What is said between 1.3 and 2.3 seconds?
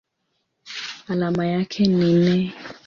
yake ni